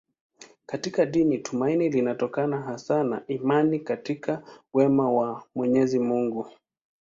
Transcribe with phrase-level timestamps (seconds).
[0.65, 4.43] Katika dini tumaini linatokana hasa na imani katika
[4.73, 6.49] wema wa Mwenyezi Mungu.